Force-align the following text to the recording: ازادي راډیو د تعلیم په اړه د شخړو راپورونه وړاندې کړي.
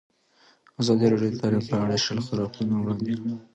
ازادي 0.81 1.05
راډیو 1.11 1.31
د 1.31 1.35
تعلیم 1.41 1.63
په 1.69 1.75
اړه 1.83 1.95
د 1.97 2.01
شخړو 2.05 2.39
راپورونه 2.41 2.75
وړاندې 2.77 3.11
کړي. 3.21 3.33